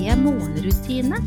morgenrutine. 0.00 1.18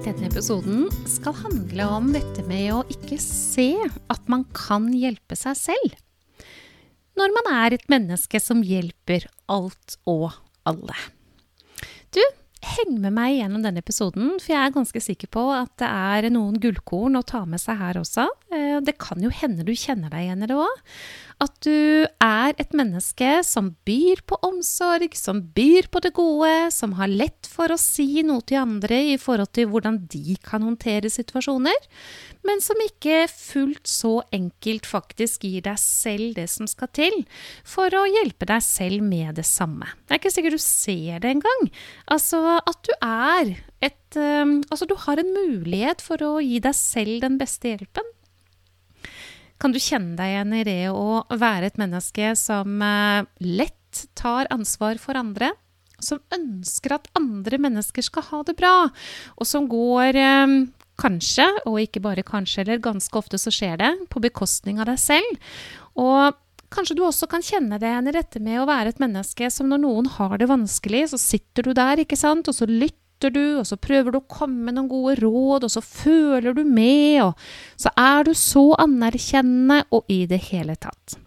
Denne 0.00 0.28
episoden 0.30 0.86
skal 1.08 1.36
handle 1.42 1.88
om 1.92 2.08
dette 2.14 2.44
med 2.48 2.70
å 2.72 2.80
ikke 2.88 3.18
se 3.20 3.74
at 3.84 4.32
man 4.32 4.46
kan 4.56 4.88
hjelpe 4.96 5.36
seg 5.36 5.58
selv. 5.60 5.96
Når 7.20 7.36
man 7.36 7.50
er 7.52 7.76
et 7.76 7.88
menneske 7.92 8.40
som 8.40 8.64
hjelper 8.64 9.28
alt 9.52 9.98
og 10.08 10.30
alle. 10.64 10.96
Du, 12.16 12.22
heng 12.64 12.96
med 13.02 13.12
meg 13.16 13.36
gjennom 13.36 13.62
denne 13.64 13.84
episoden, 13.84 14.38
for 14.40 14.54
jeg 14.54 14.60
er 14.60 14.74
ganske 14.74 15.04
sikker 15.04 15.30
på 15.32 15.44
at 15.52 15.72
det 15.80 15.88
er 15.88 16.30
noen 16.32 16.56
gullkorn 16.62 17.20
å 17.20 17.26
ta 17.26 17.44
med 17.48 17.60
seg 17.60 17.80
her 17.80 18.00
også. 18.00 18.26
Eh, 18.52 18.78
det 18.84 18.96
kan 19.00 19.20
jo 19.20 19.32
hende 19.32 19.68
du 19.68 19.74
kjenner 19.76 20.12
deg 20.12 20.26
igjen 20.30 20.44
i 20.44 20.50
det 20.50 20.56
òg. 20.56 20.80
At 21.40 21.54
du 21.64 22.04
er 22.20 22.52
et 22.60 22.74
menneske 22.76 23.28
som 23.48 23.70
byr 23.88 24.20
på 24.28 24.36
omsorg, 24.44 25.14
som 25.16 25.40
byr 25.56 25.88
på 25.88 26.02
det 26.04 26.12
gode, 26.16 26.52
som 26.74 26.92
har 26.98 27.08
lett 27.08 27.48
for 27.48 27.72
å 27.72 27.78
si 27.80 28.20
noe 28.26 28.44
til 28.44 28.60
andre 28.60 28.98
i 29.14 29.16
forhold 29.20 29.48
til 29.56 29.70
hvordan 29.72 30.02
de 30.12 30.36
kan 30.44 30.66
håndtere 30.66 31.08
situasjoner, 31.08 31.88
men 32.44 32.60
som 32.64 32.76
ikke 32.84 33.22
fullt 33.32 33.88
så 33.88 34.18
enkelt 34.36 34.88
faktisk 34.88 35.48
gir 35.48 35.64
deg 35.64 35.80
selv 35.80 36.36
det 36.36 36.46
som 36.52 36.68
skal 36.68 36.92
til 36.96 37.16
for 37.64 37.88
å 37.88 38.04
hjelpe 38.08 38.48
deg 38.50 38.60
selv 38.64 39.00
med 39.04 39.40
det 39.40 39.48
samme. 39.48 39.88
Det 40.04 40.16
er 40.16 40.20
ikke 40.20 40.36
sikkert 40.36 40.60
du 40.60 40.64
ser 40.66 41.24
det 41.24 41.34
engang. 41.38 41.72
Altså 42.12 42.60
at 42.60 42.84
du 42.84 42.92
er 43.00 43.56
et 43.80 43.96
um, 44.20 44.58
Altså 44.68 44.84
du 44.88 44.96
har 45.06 45.20
en 45.20 45.32
mulighet 45.32 46.02
for 46.04 46.20
å 46.26 46.34
gi 46.44 46.58
deg 46.60 46.76
selv 46.76 47.24
den 47.24 47.40
beste 47.40 47.72
hjelpen. 47.72 48.04
Kan 49.60 49.74
du 49.74 49.80
kjenne 49.82 50.16
deg 50.16 50.32
igjen 50.32 50.54
i 50.56 50.64
det 50.66 50.80
å 50.92 51.22
være 51.28 51.68
et 51.68 51.80
menneske 51.80 52.32
som 52.38 52.80
uh, 52.80 53.26
lett 53.44 54.04
tar 54.16 54.48
ansvar 54.54 55.00
for 55.02 55.18
andre? 55.20 55.52
Som 56.00 56.22
ønsker 56.32 56.96
at 56.96 57.10
andre 57.18 57.58
mennesker 57.60 58.04
skal 58.06 58.24
ha 58.30 58.42
det 58.48 58.56
bra, 58.56 58.88
og 59.36 59.48
som 59.48 59.66
går 59.68 60.16
um, 60.16 60.60
kanskje, 61.00 61.44
og 61.68 61.80
ikke 61.82 62.00
bare 62.04 62.24
kanskje, 62.24 62.64
eller 62.64 62.80
ganske 62.80 63.20
ofte 63.20 63.40
så 63.40 63.52
skjer 63.52 63.76
det, 63.82 63.90
på 64.08 64.22
bekostning 64.24 64.80
av 64.80 64.88
deg 64.88 65.00
selv. 65.00 65.50
Og 66.00 66.38
Kanskje 66.70 66.94
du 66.94 67.02
også 67.02 67.26
kan 67.26 67.42
kjenne 67.42 67.80
deg 67.82 67.90
igjen 67.90 68.08
i 68.12 68.14
dette 68.14 68.40
med 68.42 68.60
å 68.62 68.66
være 68.68 68.92
et 68.92 69.00
menneske 69.02 69.48
som 69.50 69.66
når 69.72 69.80
noen 69.82 70.08
har 70.14 70.36
det 70.38 70.46
vanskelig, 70.46 71.08
så 71.10 71.18
sitter 71.18 71.66
du 71.66 71.72
der, 71.74 71.98
ikke 72.04 72.18
sant, 72.18 72.46
og 72.46 72.54
så 72.54 72.68
lytter 72.70 73.09
du, 73.28 73.58
og 73.60 73.66
så 73.68 73.76
prøver 73.76 74.14
du 74.14 74.20
å 74.20 74.28
komme 74.30 74.64
med 74.64 74.78
noen 74.78 74.88
gode 74.88 75.18
råd, 75.20 75.66
og 75.66 75.72
så 75.74 75.82
føler 75.84 76.56
du 76.56 76.62
med, 76.64 77.20
og 77.26 77.80
så 77.80 77.92
er 78.00 78.24
du 78.24 78.32
så 78.32 78.70
anerkjennende 78.80 79.82
og 79.92 80.08
i 80.08 80.22
det 80.30 80.40
hele 80.48 80.78
tatt. 80.80 81.18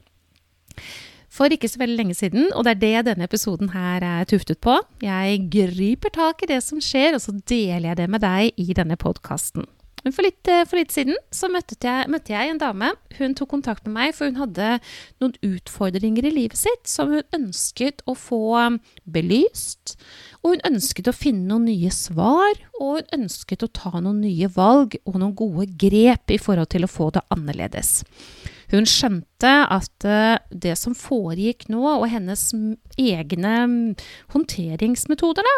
For 1.34 1.54
ikke 1.54 1.70
så 1.70 1.82
veldig 1.82 1.98
lenge 1.98 2.18
siden, 2.18 2.50
og 2.54 2.66
det 2.66 2.76
er 2.76 2.82
det 2.82 3.06
denne 3.12 3.30
episoden 3.30 3.72
her 3.74 4.06
er 4.06 4.26
tuftet 4.30 4.60
på, 4.62 4.80
jeg 5.02 5.46
griper 5.54 6.14
tak 6.14 6.42
i 6.46 6.50
det 6.50 6.62
som 6.66 6.82
skjer, 6.82 7.14
og 7.18 7.22
så 7.22 7.34
deler 7.50 7.92
jeg 7.92 8.02
det 8.02 8.10
med 8.10 8.26
deg 8.26 8.58
i 8.62 8.74
denne 8.78 8.98
podkasten. 9.02 9.66
Men 10.04 10.16
for 10.16 10.26
litt, 10.26 10.42
eh, 10.52 10.66
for 10.68 10.80
litt 10.80 10.92
siden 10.92 11.16
så 11.34 11.50
møtte 11.52 11.78
jeg, 11.80 12.10
møtte 12.12 12.34
jeg, 12.36 12.52
en 12.52 12.60
dame. 12.62 12.92
Hun 13.18 13.36
tok 13.40 13.54
kontakt 13.56 13.86
med 13.88 13.96
meg, 13.96 14.16
for 14.18 14.28
hun 14.28 14.42
hadde 14.42 14.78
noen 15.24 15.36
utfordringer 15.48 16.28
i 16.28 16.34
livet 16.36 16.60
sitt 16.60 16.90
som 16.92 17.14
hun 17.14 17.24
ønsket 17.36 18.04
å 18.10 18.16
få 18.18 18.42
um, 18.60 18.80
belyst. 19.08 19.96
Og 20.44 20.56
hun 20.56 20.66
ønsket 20.74 21.08
å 21.08 21.16
finne 21.16 21.48
noen 21.48 21.70
nye 21.72 21.92
svar, 21.96 22.60
og 22.80 23.00
hun 23.00 23.22
ønsket 23.22 23.64
å 23.64 23.72
ta 23.72 23.96
noen 24.00 24.20
nye 24.26 24.52
valg 24.52 25.00
og 25.06 25.20
noen 25.20 25.36
gode 25.40 25.70
grep 25.80 26.34
i 26.36 26.42
forhold 26.42 26.74
til 26.76 26.84
å 26.84 26.92
få 26.92 27.12
det 27.16 27.24
annerledes. 27.34 28.02
Hun 28.74 28.88
skjønte 28.90 29.52
at 29.70 30.06
eh, 30.10 30.42
det 30.50 30.74
som 30.82 30.96
foregikk 30.98 31.68
nå, 31.70 31.84
og 31.94 32.08
hennes 32.10 32.48
egne 32.98 33.56
håndteringsmetoder, 34.34 35.46
da, 35.46 35.58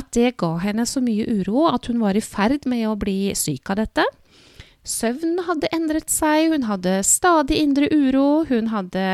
at 0.00 0.10
det 0.16 0.34
ga 0.42 0.56
henne 0.64 0.86
så 0.88 1.02
mye 1.04 1.28
uro 1.38 1.68
at 1.70 1.86
hun 1.86 2.02
var 2.02 2.18
i 2.18 2.24
ferd 2.24 2.66
med 2.66 2.88
å 2.90 2.96
bli 2.98 3.30
syk 3.38 3.70
av 3.70 3.84
dette. 3.84 4.06
Søvnen 4.88 5.42
hadde 5.44 5.68
endret 5.74 6.08
seg, 6.08 6.48
hun 6.54 6.64
hadde 6.64 7.00
stadig 7.04 7.58
indre 7.60 7.90
uro, 7.92 8.44
hun 8.48 8.70
hadde 8.72 9.04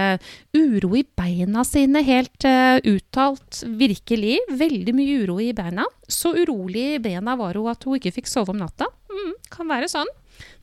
uro 0.55 0.93
i 0.95 1.03
beina 1.19 1.65
sine, 1.67 2.05
helt 2.07 2.47
uh, 2.47 2.79
uttalt, 2.79 3.65
virkelig. 3.81 4.39
Veldig 4.55 4.95
mye 4.95 5.25
uro 5.25 5.41
i 5.43 5.51
beina. 5.57 5.89
Så 6.07 6.31
urolig 6.37 6.93
i 6.95 7.01
bena 7.03 7.35
var 7.41 7.59
hun 7.59 7.73
at 7.73 7.83
hun 7.89 7.99
ikke 7.99 8.15
fikk 8.21 8.31
sove 8.31 8.55
om 8.55 8.61
natta. 8.63 8.87
Mm, 9.11 9.35
kan 9.51 9.73
være 9.73 9.91
sånn. 9.91 10.13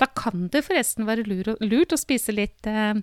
Da 0.02 0.08
kan 0.18 0.48
det 0.54 0.64
forresten 0.66 1.08
være 1.08 1.26
lurt 1.26 1.94
å 1.94 2.00
spise 2.00 2.34
litt 2.36 2.68
eh, 2.70 2.94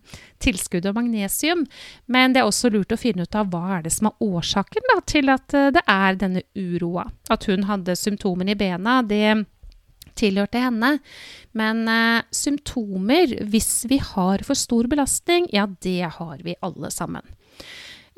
tilskudd 0.42 0.88
av 0.88 0.96
magnesium, 0.98 1.64
men 2.06 2.34
det 2.34 2.42
er 2.42 2.48
også 2.48 2.72
lurt 2.74 2.94
å 2.94 3.00
finne 3.00 3.26
ut 3.26 3.38
av 3.38 3.50
hva 3.52 3.78
er 3.78 3.86
det 3.86 3.94
som 3.94 4.10
er 4.10 4.26
årsaken 4.28 4.90
da, 4.92 4.98
til 5.08 5.32
at 5.34 5.56
eh, 5.56 5.70
det 5.76 5.84
er 5.84 6.18
denne 6.20 6.44
uroa. 6.58 7.08
At 7.32 7.48
hun 7.50 7.68
hadde 7.68 7.96
symptomene 7.98 8.54
i 8.54 8.58
bena, 8.58 9.00
det 9.06 9.44
tilhørte 10.18 10.62
henne. 10.62 10.96
Men 11.58 11.84
eh, 11.90 12.22
symptomer, 12.34 13.38
hvis 13.52 13.84
vi 13.90 14.00
har 14.02 14.44
for 14.46 14.58
stor 14.58 14.88
belastning, 14.90 15.48
ja, 15.54 15.68
det 15.82 16.14
har 16.18 16.42
vi 16.44 16.58
alle 16.64 16.90
sammen. 16.94 17.36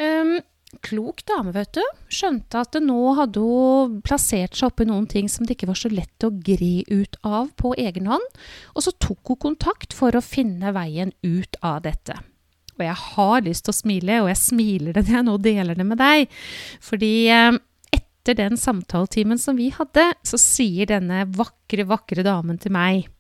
Um, 0.00 0.39
klok 0.86 1.25
dame, 1.28 1.53
vet 1.54 1.72
du. 1.76 1.82
Skjønte 2.12 2.62
at 2.62 2.78
nå 2.82 3.14
hadde 3.19 3.42
hun 3.42 4.00
plassert 4.06 4.56
seg 4.56 4.70
oppi 4.70 4.86
noen 4.88 5.08
ting 5.10 5.28
som 5.31 5.47
det 5.47 5.56
ikke 5.56 5.70
var 5.72 5.81
så 5.81 5.91
lett 5.92 6.26
å 6.26 6.32
gri 6.32 6.84
ut 6.88 7.19
av 7.26 7.50
på 7.60 7.75
egen 7.81 8.08
hånd. 8.10 8.26
Og 8.75 8.86
så 8.86 8.94
tok 9.03 9.34
hun 9.34 9.42
kontakt 9.50 9.97
for 9.97 10.14
å 10.14 10.25
finne 10.25 10.75
veien 10.76 11.14
ut 11.26 11.59
av 11.60 11.82
dette. 11.86 12.16
Og 12.78 12.86
jeg 12.86 12.97
har 12.97 13.44
lyst 13.44 13.66
til 13.66 13.75
å 13.75 13.80
smile, 13.80 14.22
og 14.22 14.30
jeg 14.30 14.41
smiler 14.41 14.97
det 14.97 15.04
når 15.04 15.19
jeg 15.19 15.28
nå 15.28 15.38
deler 15.44 15.80
det 15.80 15.88
med 15.91 16.00
deg. 16.00 16.41
Fordi 16.80 17.14
eh, 17.34 17.60
etter 17.92 18.38
den 18.38 18.60
samtaletimen 18.60 19.41
som 19.42 19.59
vi 19.60 19.69
hadde, 19.75 20.12
så 20.25 20.41
sier 20.41 20.88
denne 20.88 21.26
vakre, 21.36 21.88
vakre 21.91 22.25
damen 22.25 22.60
til 22.62 22.72
meg 22.78 23.10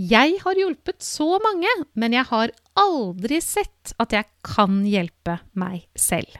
jeg 0.00 0.36
har 0.44 0.58
hjulpet 0.58 1.02
så 1.02 1.38
mange, 1.42 1.70
men 1.98 2.14
jeg 2.14 2.28
har 2.30 2.52
aldri 2.78 3.40
sett 3.42 3.92
at 4.00 4.14
jeg 4.14 4.28
kan 4.46 4.84
hjelpe 4.86 5.40
meg 5.58 5.82
selv. 5.98 6.30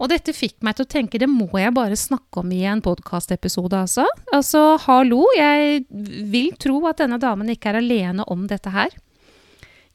Og 0.00 0.08
dette 0.12 0.32
fikk 0.32 0.56
meg 0.64 0.78
til 0.78 0.86
å 0.86 0.92
tenke 0.94 1.20
det 1.20 1.28
må 1.28 1.50
jeg 1.60 1.74
bare 1.76 1.98
snakke 1.98 2.40
om 2.40 2.52
i 2.56 2.62
en 2.68 2.80
podkastepisode, 2.84 3.76
altså. 3.76 4.06
Altså, 4.32 4.64
hallo, 4.86 5.26
jeg 5.36 5.84
vil 6.32 6.54
tro 6.60 6.80
at 6.88 7.02
denne 7.02 7.20
damen 7.20 7.52
ikke 7.52 7.72
er 7.72 7.80
alene 7.82 8.24
om 8.32 8.46
dette 8.50 8.72
her. 8.72 8.96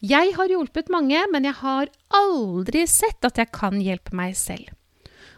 Jeg 0.04 0.34
har 0.36 0.52
hjulpet 0.52 0.92
mange, 0.92 1.18
men 1.32 1.48
jeg 1.48 1.56
har 1.62 1.90
aldri 2.14 2.84
sett 2.90 3.24
at 3.26 3.40
jeg 3.40 3.50
kan 3.54 3.80
hjelpe 3.80 4.14
meg 4.14 4.36
selv. 4.38 4.70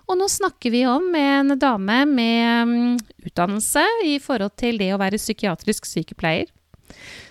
Og 0.08 0.16
nå 0.16 0.26
snakker 0.32 0.72
vi 0.72 0.82
om 0.88 1.12
en 1.16 1.52
dame 1.60 1.98
med 2.08 2.68
um, 2.68 2.94
utdannelse 3.28 3.84
i 4.08 4.16
forhold 4.24 4.54
til 4.60 4.80
det 4.80 4.90
å 4.94 5.00
være 5.00 5.20
psykiatrisk 5.20 5.88
sykepleier. 5.88 6.48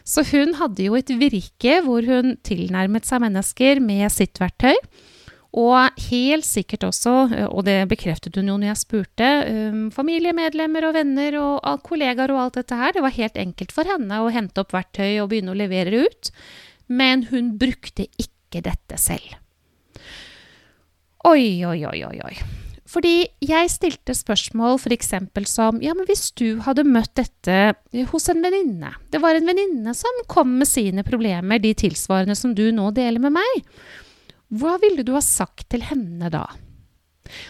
Så 0.07 0.23
hun 0.29 0.53
hadde 0.59 0.85
jo 0.85 0.95
et 0.95 1.09
virke 1.19 1.79
hvor 1.83 2.05
hun 2.05 2.37
tilnærmet 2.45 3.07
seg 3.07 3.23
mennesker 3.25 3.81
med 3.83 4.13
sitt 4.13 4.39
verktøy. 4.39 4.77
Og 5.57 6.01
helt 6.11 6.45
sikkert 6.45 6.85
også, 6.85 7.15
eh, 7.33 7.47
og 7.47 7.65
det 7.65 7.79
bekreftet 7.89 8.35
hun 8.37 8.51
jo 8.51 8.59
når 8.59 8.71
jeg 8.71 8.81
spurte, 8.83 9.29
um, 9.49 9.87
familiemedlemmer 9.93 10.85
og 10.85 10.93
venner 10.99 11.39
og, 11.41 11.81
kollegaer 11.87 12.33
og 12.35 12.43
alt 12.43 12.59
dette 12.59 12.77
her. 12.77 12.93
Det 12.93 13.03
var 13.05 13.15
helt 13.15 13.39
enkelt 13.41 13.73
for 13.73 13.89
henne 13.89 14.21
å 14.21 14.29
hente 14.33 14.61
opp 14.61 14.75
verktøy 14.75 15.17
og 15.23 15.31
begynne 15.31 15.55
å 15.55 15.57
levere 15.57 15.93
det 15.93 16.05
ut. 16.05 16.31
Men 16.87 17.27
hun 17.31 17.55
brukte 17.59 18.05
ikke 18.21 18.61
dette 18.69 19.01
selv. 19.01 19.33
Oi, 21.27 21.65
oi, 21.65 21.81
oi, 21.89 21.99
oi, 22.05 22.17
oi. 22.23 22.35
Fordi 22.87 23.25
jeg 23.43 23.71
stilte 23.73 24.13
spørsmål 24.15 24.77
f.eks. 24.79 25.09
som 25.49 25.81
ja, 25.83 25.91
men 25.97 26.07
hvis 26.07 26.29
du 26.39 26.61
hadde 26.63 26.87
møtt 26.87 27.17
dette 27.19 27.73
hos 28.13 28.29
en 28.31 28.39
venninne 28.45 28.93
Det 29.11 29.19
var 29.19 29.35
en 29.35 29.49
venninne 29.49 29.91
som 29.97 30.21
kom 30.31 30.53
med 30.61 30.69
sine 30.69 31.03
problemer, 31.03 31.59
de 31.59 31.73
tilsvarende 31.75 32.37
som 32.37 32.55
du 32.55 32.69
nå 32.71 32.93
deler 32.95 33.19
med 33.19 33.35
meg. 33.41 33.67
Hva 34.47 34.77
ville 34.79 35.03
du 35.03 35.11
ha 35.15 35.23
sagt 35.23 35.67
til 35.73 35.83
henne 35.83 36.31
da? 36.31 36.45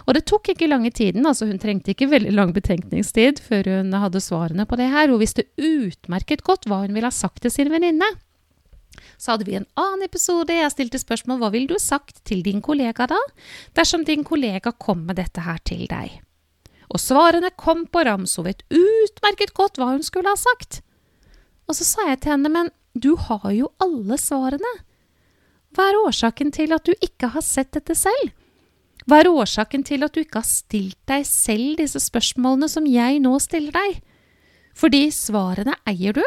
Og 0.07 0.15
det 0.17 0.25
tok 0.29 0.49
ikke 0.53 0.69
lange 0.69 0.89
tiden, 0.89 1.27
altså 1.29 1.45
hun 1.45 1.59
trengte 1.61 1.93
ikke 1.93 2.09
veldig 2.09 2.31
lang 2.33 2.53
betenkningstid 2.55 3.41
før 3.45 3.69
hun 3.75 3.93
hadde 3.93 4.21
svarene 4.23 4.65
på 4.65 4.79
det 4.79 4.89
her. 4.89 5.11
Hun 5.11 5.21
visste 5.21 5.45
utmerket 5.61 6.41
godt 6.47 6.65
hva 6.65 6.81
hun 6.83 6.95
ville 6.95 7.09
ha 7.09 7.13
sagt 7.13 7.43
til 7.45 7.53
sin 7.53 7.69
venninne. 7.73 8.09
Så 9.21 9.33
hadde 9.33 9.45
vi 9.45 9.57
en 9.57 9.67
annen 9.77 10.05
episode. 10.05 10.53
Jeg 10.53 10.73
stilte 10.73 11.01
spørsmål 11.01 11.41
hva 11.41 11.51
ville 11.53 11.69
du 11.69 11.77
sagt 11.81 12.23
til 12.25 12.41
din 12.45 12.63
kollega 12.65 13.05
da, 13.09 13.19
dersom 13.77 14.05
din 14.05 14.25
kollega 14.25 14.73
kom 14.73 15.05
med 15.05 15.21
dette 15.21 15.45
her 15.45 15.61
til 15.65 15.85
deg. 15.89 16.19
Og 16.87 17.01
svarene 17.03 17.51
kom 17.59 17.85
på 17.91 18.05
rams, 18.07 18.37
hun 18.39 18.47
vet 18.47 18.63
utmerket 18.73 19.53
godt 19.57 19.77
hva 19.77 19.91
hun 19.91 20.05
skulle 20.05 20.31
ha 20.31 20.39
sagt. 20.39 20.81
Og 21.67 21.75
så 21.77 21.85
sa 21.85 22.09
jeg 22.09 22.21
til 22.23 22.37
henne, 22.37 22.49
men 22.49 22.71
du 22.97 23.13
har 23.27 23.49
jo 23.53 23.69
alle 23.83 24.17
svarene. 24.21 24.71
Hva 25.77 25.91
er 25.91 25.97
årsaken 26.07 26.49
til 26.49 26.71
at 26.73 26.87
du 26.89 26.95
ikke 27.05 27.27
har 27.35 27.43
sett 27.45 27.69
dette 27.75 27.93
selv? 27.93 28.31
Hva 29.05 29.19
er 29.21 29.27
årsaken 29.29 29.83
til 29.85 30.01
at 30.07 30.15
du 30.15 30.23
ikke 30.23 30.41
har 30.41 30.49
stilt 30.49 30.97
deg 31.05 31.21
selv 31.29 31.77
disse 31.77 32.01
spørsmålene 32.01 32.65
som 32.71 32.87
jeg 32.89 33.19
nå 33.21 33.35
stiller 33.43 33.75
deg? 33.75 33.99
Fordi 34.73 35.03
svarene 35.13 35.75
eier 35.85 36.17
du. 36.17 36.23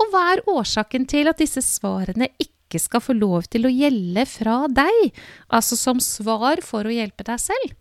Og 0.00 0.08
hva 0.08 0.22
er 0.32 0.42
årsaken 0.48 1.04
til 1.04 1.28
at 1.28 1.42
disse 1.42 1.60
svarene 1.66 2.30
ikke 2.40 2.80
skal 2.80 3.04
få 3.04 3.18
lov 3.18 3.44
til 3.52 3.68
å 3.68 3.74
gjelde 3.74 4.24
fra 4.24 4.56
deg, 4.72 5.12
altså 5.52 5.76
som 5.76 6.00
svar 6.00 6.64
for 6.64 6.88
å 6.88 6.96
hjelpe 6.96 7.28
deg 7.28 7.44
selv? 7.44 7.76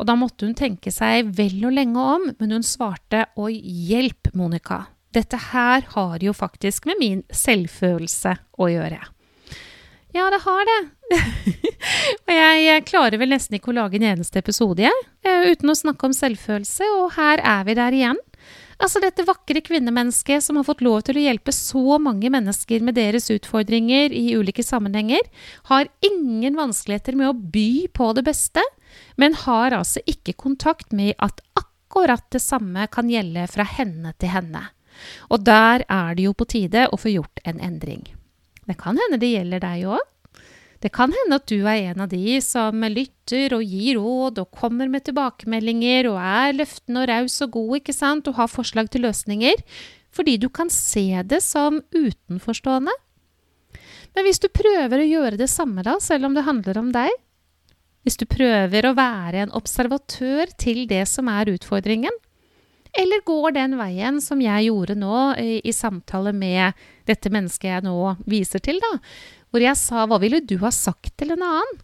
Og 0.00 0.08
da 0.08 0.16
måtte 0.16 0.48
hun 0.48 0.56
tenke 0.56 0.88
seg 0.94 1.28
vel 1.36 1.60
og 1.68 1.76
lenge 1.76 2.08
om, 2.16 2.26
men 2.40 2.56
hun 2.56 2.64
svarte 2.64 3.26
oi, 3.36 3.52
hjelp, 3.90 4.32
Monica. 4.32 4.86
Dette 5.12 5.36
her 5.52 5.84
har 5.92 6.24
jo 6.24 6.32
faktisk 6.32 6.88
med 6.88 7.04
min 7.04 7.22
selvfølelse 7.28 8.36
å 8.56 8.72
gjøre. 8.72 9.04
Ja, 10.18 10.30
det 10.34 10.40
har 10.42 10.64
det. 10.66 10.78
og 12.26 12.32
jeg, 12.32 12.62
jeg, 12.64 12.86
klarer 12.88 13.20
vel 13.20 13.30
nesten 13.30 13.58
ikke 13.58 13.70
å 13.70 13.76
lage 13.76 14.00
en 14.00 14.06
eneste 14.16 14.40
episode, 14.40 14.82
jeg, 14.82 15.04
eh, 15.22 15.52
uten 15.52 15.70
å 15.70 15.76
snakke 15.78 16.08
om 16.08 16.16
selvfølelse, 16.16 16.88
og 16.96 17.12
her 17.14 17.42
er 17.44 17.68
vi 17.68 17.76
der 17.78 17.96
igjen. 17.96 18.18
Altså 18.82 19.02
dette 19.02 19.26
vakre 19.26 19.62
kvinnemennesket 19.62 20.42
som 20.42 20.58
har 20.58 20.66
fått 20.66 20.82
lov 20.86 21.00
til 21.06 21.18
å 21.18 21.22
hjelpe 21.24 21.54
så 21.54 21.98
mange 22.02 22.30
mennesker 22.30 22.82
med 22.86 22.94
deres 22.98 23.26
utfordringer 23.34 24.14
i 24.14 24.36
ulike 24.38 24.62
sammenhenger, 24.62 25.22
har 25.70 25.90
ingen 26.06 26.58
vanskeligheter 26.58 27.18
med 27.18 27.30
å 27.30 27.38
by 27.54 27.70
på 27.94 28.12
det 28.18 28.26
beste, 28.26 28.62
men 29.18 29.38
har 29.46 29.76
altså 29.76 30.02
ikke 30.06 30.38
kontakt 30.38 30.94
med 30.94 31.14
at 31.18 31.42
akkurat 31.58 32.26
det 32.34 32.42
samme 32.42 32.86
kan 32.90 33.10
gjelde 33.10 33.46
fra 33.50 33.66
henne 33.66 34.14
til 34.18 34.34
henne. 34.34 34.68
Og 35.30 35.42
der 35.46 35.86
er 35.86 36.14
det 36.18 36.26
jo 36.26 36.38
på 36.38 36.46
tide 36.50 36.88
å 36.90 36.98
få 36.98 37.14
gjort 37.14 37.42
en 37.46 37.62
endring. 37.62 38.06
Det 38.68 38.76
kan 38.80 38.98
hende 39.00 39.18
det 39.20 39.32
gjelder 39.32 39.64
deg 39.64 39.88
òg. 39.96 40.04
Det 40.78 40.92
kan 40.94 41.10
hende 41.10 41.40
at 41.40 41.50
du 41.50 41.64
er 41.66 41.90
en 41.90 42.04
av 42.04 42.10
de 42.12 42.36
som 42.44 42.84
lytter 42.86 43.56
og 43.56 43.64
gir 43.66 43.98
råd 43.98 44.38
og 44.44 44.52
kommer 44.54 44.90
med 44.90 45.08
tilbakemeldinger 45.08 46.06
og 46.12 46.18
er 46.22 46.54
løftende 46.60 47.02
og 47.02 47.08
raus 47.10 47.40
og 47.42 47.56
god, 47.56 47.72
ikke 47.80 47.96
sant, 47.96 48.30
og 48.30 48.38
har 48.38 48.52
forslag 48.52 48.90
til 48.92 49.02
løsninger, 49.08 49.58
fordi 50.14 50.36
du 50.38 50.46
kan 50.54 50.70
se 50.70 51.24
det 51.26 51.40
som 51.42 51.80
utenforstående. 51.90 52.94
Men 54.14 54.26
hvis 54.26 54.38
du 54.42 54.46
prøver 54.54 55.02
å 55.02 55.08
gjøre 55.08 55.40
det 55.40 55.50
samme, 55.50 55.82
da, 55.86 55.98
selv 56.02 56.28
om 56.28 56.38
det 56.38 56.46
handler 56.46 56.78
om 56.78 56.92
deg, 56.94 57.10
hvis 58.06 58.18
du 58.20 58.24
prøver 58.30 58.86
å 58.86 58.94
være 58.96 59.42
en 59.44 59.56
observatør 59.58 60.54
til 60.62 60.86
det 60.90 61.02
som 61.10 61.28
er 61.32 61.50
utfordringen, 61.56 62.14
eller 62.98 63.24
går 63.26 63.54
den 63.54 63.76
veien 63.78 64.22
som 64.22 64.40
jeg 64.42 64.68
gjorde 64.68 64.96
nå 64.98 65.18
i, 65.38 65.72
samtale 65.74 66.32
med 66.34 66.78
dette 67.08 67.30
mennesket 67.30 67.70
jeg 67.70 67.86
nå 67.86 68.14
viser 68.26 68.62
til, 68.64 68.80
da, 68.82 68.96
hvor 69.50 69.62
jeg 69.64 69.78
sa 69.80 70.06
hva 70.08 70.18
ville 70.22 70.42
du 70.44 70.58
ha 70.64 70.72
sagt 70.74 71.14
til 71.20 71.32
en 71.34 71.44
annen? 71.46 71.78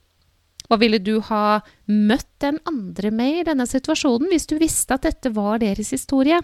Hva 0.64 0.78
ville 0.80 0.98
du 0.98 1.18
ha 1.28 1.60
møtt 1.92 2.30
den 2.40 2.58
andre 2.66 3.10
med 3.12 3.40
i 3.40 3.46
denne 3.50 3.66
situasjonen 3.68 4.30
hvis 4.32 4.48
du 4.48 4.56
visste 4.60 4.96
at 4.96 5.04
dette 5.06 5.32
var 5.36 5.60
deres 5.62 5.92
historie? 5.92 6.40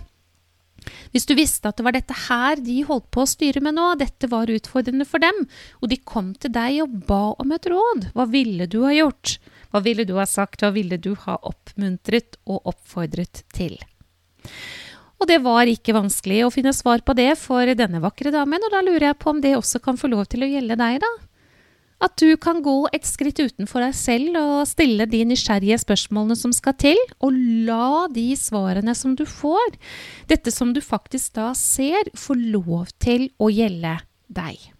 Hvis 1.12 1.26
du 1.28 1.34
visste 1.36 1.68
at 1.68 1.76
det 1.76 1.84
var 1.84 1.96
dette 1.96 2.16
her 2.28 2.60
de 2.60 2.78
holdt 2.88 3.10
på 3.12 3.24
å 3.24 3.28
styre 3.28 3.62
med 3.64 3.76
nå, 3.76 3.86
dette 4.00 4.28
var 4.32 4.52
utfordrende 4.52 5.06
for 5.08 5.20
dem, 5.24 5.44
og 5.80 5.92
de 5.92 6.00
kom 6.08 6.32
til 6.40 6.52
deg 6.54 6.82
og 6.84 7.00
ba 7.08 7.22
om 7.42 7.52
et 7.56 7.68
råd, 7.68 8.10
hva 8.16 8.28
ville 8.30 8.68
du 8.70 8.80
ha 8.86 8.94
gjort? 8.96 9.38
Hva 9.70 9.84
ville 9.84 10.06
du 10.08 10.16
ha 10.18 10.26
sagt, 10.28 10.64
hva 10.64 10.72
ville 10.74 10.98
du 11.00 11.12
ha 11.26 11.36
oppmuntret 11.46 12.40
og 12.46 12.72
oppfordret 12.72 13.44
til? 13.56 13.76
Og 15.20 15.28
det 15.28 15.40
var 15.44 15.68
ikke 15.68 15.96
vanskelig 15.96 16.44
å 16.46 16.52
finne 16.52 16.72
svar 16.72 17.02
på 17.04 17.12
det 17.16 17.34
for 17.38 17.68
denne 17.76 18.00
vakre 18.00 18.32
damen, 18.32 18.62
og 18.64 18.72
da 18.72 18.80
lurer 18.84 19.10
jeg 19.10 19.18
på 19.20 19.34
om 19.34 19.42
det 19.44 19.56
også 19.58 19.82
kan 19.84 20.00
få 20.00 20.08
lov 20.12 20.24
til 20.32 20.46
å 20.46 20.48
gjelde 20.48 20.78
deg, 20.80 21.02
da? 21.04 21.10
At 22.00 22.14
du 22.16 22.32
kan 22.40 22.62
gå 22.64 22.86
et 22.96 23.04
skritt 23.04 23.36
utenfor 23.36 23.84
deg 23.84 23.92
selv 23.96 24.38
og 24.40 24.62
stille 24.70 25.04
de 25.04 25.20
nysgjerrige 25.28 25.76
spørsmålene 25.82 26.38
som 26.40 26.54
skal 26.56 26.72
til, 26.80 26.96
og 27.20 27.36
la 27.68 28.06
de 28.08 28.30
svarene 28.40 28.94
som 28.96 29.12
du 29.18 29.26
får, 29.28 29.76
dette 30.30 30.54
som 30.54 30.72
du 30.72 30.80
faktisk 30.80 31.36
da 31.36 31.50
ser, 31.58 32.08
få 32.16 32.38
lov 32.40 32.88
til 33.04 33.28
å 33.36 33.50
gjelde 33.52 33.98
deg. 34.32 34.70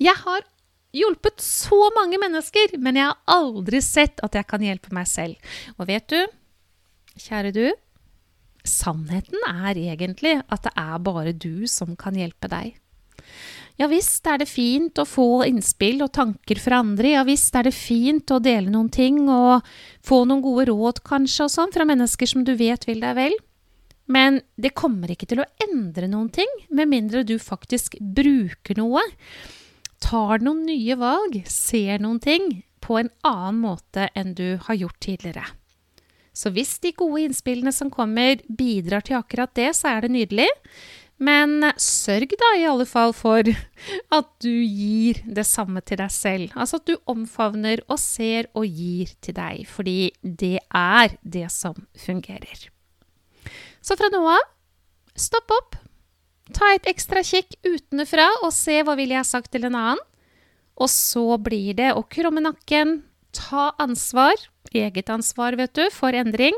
Jeg 0.00 0.16
har 0.24 0.48
hjulpet 0.96 1.44
så 1.44 1.90
mange 1.98 2.16
mennesker, 2.22 2.78
men 2.80 2.96
jeg 2.96 3.10
har 3.10 3.20
aldri 3.36 3.82
sett 3.84 4.24
at 4.24 4.40
jeg 4.40 4.48
kan 4.48 4.64
hjelpe 4.64 4.96
meg 4.96 5.04
selv. 5.10 5.36
Og 5.76 5.84
vet 5.90 6.08
du, 6.08 6.20
kjære 7.20 7.52
du, 7.52 7.66
Sannheten 8.66 9.40
er 9.48 9.78
egentlig 9.78 10.38
at 10.48 10.66
det 10.66 10.74
er 10.76 11.02
bare 11.04 11.32
du 11.32 11.66
som 11.70 11.96
kan 11.98 12.18
hjelpe 12.18 12.50
deg. 12.52 12.76
Ja 13.80 13.86
visst 13.88 14.26
er 14.28 14.40
det 14.42 14.48
fint 14.50 14.98
å 15.00 15.06
få 15.08 15.42
innspill 15.48 16.02
og 16.04 16.12
tanker 16.12 16.58
fra 16.60 16.82
andre, 16.82 17.14
ja 17.14 17.22
visst 17.24 17.54
er 17.56 17.64
det 17.64 17.76
fint 17.76 18.28
å 18.28 18.40
dele 18.42 18.68
noen 18.68 18.90
ting 18.92 19.22
og 19.32 19.64
få 20.04 20.26
noen 20.28 20.42
gode 20.44 20.66
råd 20.68 21.00
kanskje 21.06 21.46
og 21.46 21.54
sånn 21.54 21.72
fra 21.72 21.86
mennesker 21.88 22.28
som 22.28 22.44
du 22.44 22.52
vet 22.60 22.84
vil 22.88 23.00
deg 23.00 23.16
vel, 23.16 23.36
men 24.10 24.42
det 24.60 24.74
kommer 24.76 25.12
ikke 25.12 25.30
til 25.30 25.40
å 25.40 25.48
endre 25.64 26.10
noen 26.10 26.28
ting 26.34 26.50
med 26.68 26.90
mindre 26.90 27.22
du 27.24 27.38
faktisk 27.40 27.96
bruker 28.00 28.76
noe, 28.80 29.04
tar 30.02 30.44
noen 30.44 30.66
nye 30.68 30.98
valg, 31.00 31.40
ser 31.48 32.02
noen 32.02 32.20
ting 32.20 32.50
på 32.84 32.98
en 33.00 33.12
annen 33.24 33.64
måte 33.64 34.10
enn 34.18 34.34
du 34.36 34.58
har 34.66 34.76
gjort 34.76 35.00
tidligere. 35.04 35.46
Så 36.32 36.52
hvis 36.54 36.78
de 36.82 36.92
gode 36.96 37.24
innspillene 37.26 37.72
som 37.74 37.90
kommer, 37.92 38.40
bidrar 38.46 39.04
til 39.06 39.18
akkurat 39.18 39.52
det, 39.58 39.72
så 39.76 39.90
er 39.94 40.06
det 40.06 40.14
nydelig. 40.14 40.48
Men 41.20 41.66
sørg 41.76 42.32
da 42.40 42.50
i 42.56 42.64
alle 42.64 42.86
fall 42.88 43.12
for 43.16 43.44
at 44.18 44.28
du 44.40 44.52
gir 44.52 45.20
det 45.28 45.44
samme 45.48 45.82
til 45.84 46.00
deg 46.00 46.12
selv. 46.14 46.54
Altså 46.56 46.80
at 46.80 46.88
du 46.88 46.96
omfavner 47.10 47.82
og 47.88 48.00
ser 48.00 48.48
og 48.56 48.64
gir 48.64 49.12
til 49.20 49.36
deg, 49.36 49.66
fordi 49.68 50.12
det 50.22 50.58
er 50.72 51.16
det 51.20 51.48
som 51.52 51.76
fungerer. 52.06 52.70
Så 53.84 53.96
fra 54.00 54.08
nå 54.12 54.22
av, 54.28 54.48
stopp 55.16 55.52
opp. 55.56 55.76
Ta 56.56 56.72
et 56.74 56.88
ekstra 56.90 57.22
kikk 57.24 57.54
utenfra 57.62 58.26
og 58.40 58.50
se 58.54 58.80
hva 58.82 58.96
ville 58.98 59.14
jeg 59.14 59.28
sagt 59.28 59.52
til 59.54 59.68
en 59.68 59.76
annen. 59.76 60.06
Og 60.80 60.88
så 60.88 61.36
blir 61.36 61.76
det 61.76 61.90
å 61.92 62.06
krumme 62.08 62.40
nakken, 62.40 63.02
ta 63.36 63.70
ansvar, 63.82 64.32
eget 64.76 65.10
ansvar, 65.12 65.56
vet 65.58 65.74
du, 65.74 65.84
for 65.94 66.16
endring, 66.16 66.56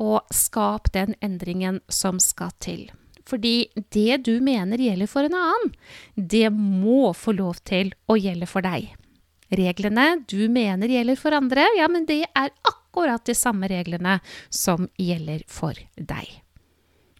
og 0.00 0.24
skap 0.32 0.90
den 0.94 1.14
endringen 1.20 1.80
som 1.88 2.20
skal 2.22 2.52
til. 2.62 2.88
Fordi 3.28 3.70
det 3.94 4.24
du 4.26 4.40
mener 4.42 4.80
gjelder 4.80 5.10
for 5.10 5.28
en 5.28 5.36
annen, 5.38 5.72
det 6.16 6.48
må 6.54 7.12
få 7.14 7.36
lov 7.36 7.60
til 7.68 7.92
å 8.10 8.16
gjelde 8.18 8.48
for 8.50 8.66
deg. 8.66 8.90
Reglene 9.50 10.22
du 10.30 10.46
mener 10.50 10.90
gjelder 10.90 11.18
for 11.18 11.34
andre, 11.34 11.66
ja, 11.78 11.88
men 11.90 12.06
det 12.06 12.22
er 12.28 12.52
akkurat 12.66 13.24
de 13.26 13.34
samme 13.34 13.70
reglene 13.70 14.18
som 14.48 14.88
gjelder 14.98 15.42
for 15.50 15.78
deg. 15.96 16.40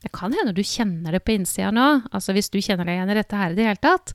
Det 0.01 0.09
kan 0.17 0.33
hende 0.33 0.55
du 0.57 0.63
kjenner 0.65 1.13
det 1.13 1.21
på 1.27 1.35
innsida 1.35 1.69
nå, 1.75 1.89
altså 2.09 2.33
hvis 2.33 2.49
du 2.49 2.61
kjenner 2.63 2.89
deg 2.89 2.97
igjen 2.97 3.13
i 3.13 3.19
dette 3.19 3.37
her 3.37 3.53
i 3.53 3.59
det 3.59 3.67
hele 3.69 3.83
tatt. 3.83 4.15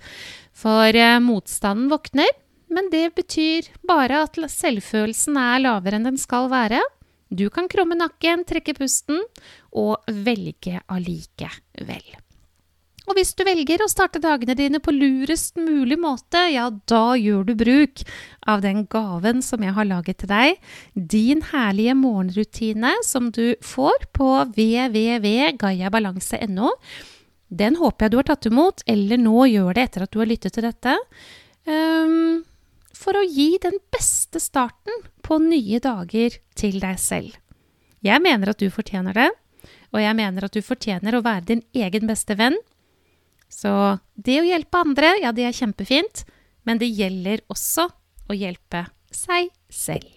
For 0.55 0.97
eh, 0.97 1.19
motstanden 1.21 1.91
våkner, 1.91 2.31
men 2.71 2.89
det 2.93 3.09
betyr 3.17 3.71
bare 3.87 4.25
at 4.25 4.39
selvfølelsen 4.51 5.39
er 5.39 5.63
lavere 5.63 5.99
enn 5.99 6.09
den 6.09 6.19
skal 6.21 6.49
være. 6.53 6.81
Du 7.29 7.47
kan 7.53 7.69
krumme 7.71 7.97
nakken, 7.97 8.45
trekke 8.47 8.75
pusten 8.77 9.23
og 9.75 9.97
velge 10.07 10.79
allikevel. 10.91 12.05
Og 13.05 13.13
hvis 13.19 13.35
du 13.37 13.43
velger 13.45 13.83
å 13.83 13.87
starte 13.89 14.19
dagene 14.21 14.55
dine 14.57 14.79
på 14.81 14.91
lurest 14.93 15.57
mulig 15.61 15.97
måte, 16.01 16.39
ja, 16.49 16.69
da 16.89 17.15
gjør 17.19 17.43
du 17.45 17.53
bruk 17.57 18.01
av 18.49 18.61
den 18.65 18.85
gaven 18.89 19.41
som 19.45 19.61
jeg 19.61 19.73
har 19.77 19.85
laget 19.85 20.17
til 20.23 20.29
deg, 20.31 20.57
din 20.95 21.41
herlige 21.51 21.93
morgenrutine 21.99 22.91
som 23.05 23.29
du 23.35 23.55
får 23.61 24.05
på 24.17 24.29
www.gayabalanse.no. 24.55 26.69
Den 27.55 27.75
håper 27.77 28.05
jeg 28.05 28.11
du 28.11 28.17
har 28.17 28.27
tatt 28.31 28.45
imot, 28.49 28.81
eller 28.89 29.17
nå 29.21 29.45
gjør 29.53 29.73
det 29.77 29.83
etter 29.85 30.01
at 30.07 30.13
du 30.13 30.19
har 30.23 30.31
lyttet 30.31 30.53
til 30.57 30.65
dette. 30.65 30.93
Um, 31.69 32.41
for 32.95 33.17
å 33.19 33.25
gi 33.27 33.55
den 33.61 33.77
beste 33.93 34.39
starten 34.41 35.03
på 35.25 35.39
nye 35.43 35.81
dager 35.83 36.37
til 36.57 36.79
deg 36.81 37.01
selv. 37.01 37.35
Jeg 38.05 38.21
mener 38.23 38.51
at 38.51 38.61
du 38.61 38.69
fortjener 38.71 39.17
det, 39.17 39.29
og 39.91 40.01
jeg 40.01 40.17
mener 40.17 40.45
at 40.45 40.55
du 40.55 40.61
fortjener 40.63 41.17
å 41.17 41.23
være 41.25 41.49
din 41.49 41.63
egen 41.75 42.07
beste 42.09 42.37
venn. 42.39 42.57
Så 43.51 43.71
det 44.15 44.39
å 44.41 44.47
hjelpe 44.47 44.81
andre, 44.81 45.15
ja, 45.23 45.33
det 45.35 45.47
er 45.47 45.57
kjempefint, 45.57 46.25
men 46.65 46.81
det 46.81 46.91
gjelder 46.93 47.43
også 47.51 47.89
å 48.29 48.37
hjelpe 48.37 48.87
seg 49.13 49.51
selv. 49.69 50.14